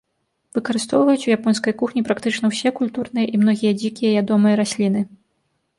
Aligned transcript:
Выкарыстоўваюць 0.57 1.25
у 1.27 1.33
японскай 1.37 1.73
кухні 1.81 2.03
практычна 2.09 2.45
ўсе 2.53 2.69
культурныя 2.81 3.25
і 3.33 3.45
многія 3.45 3.73
дзікія 3.83 4.19
ядомыя 4.25 4.55
расліны. 4.65 5.01